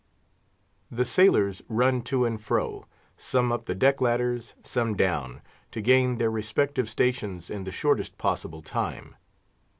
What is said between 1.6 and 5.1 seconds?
run to and fro some up the deck ladders, some